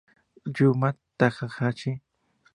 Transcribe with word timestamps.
Yuma 0.57 0.89
Takahashi 1.17 1.91